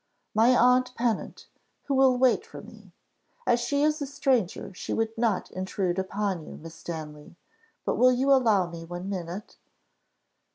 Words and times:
"My 0.33 0.57
aunt 0.57 0.95
Pennant 0.95 1.45
who 1.83 1.93
will 1.93 2.17
wait 2.17 2.43
for 2.43 2.59
me. 2.63 2.91
As 3.45 3.59
she 3.59 3.83
is 3.83 4.01
a 4.01 4.07
stranger, 4.07 4.73
she 4.73 4.93
would 4.93 5.15
not 5.15 5.51
intrude 5.51 5.99
upon 5.99 6.43
you, 6.43 6.57
Miss 6.57 6.73
Stanley; 6.73 7.35
but 7.85 7.97
will 7.99 8.11
you 8.11 8.33
allow 8.33 8.67
me 8.67 8.83
one 8.83 9.09
minute?" 9.09 9.57